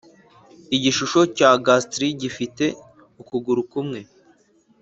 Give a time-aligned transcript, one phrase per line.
[0.75, 2.65] igishusho cya ghastly gifite
[3.21, 3.99] ukuguru kumwe